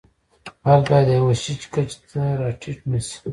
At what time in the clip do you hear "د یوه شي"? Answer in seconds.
1.09-1.53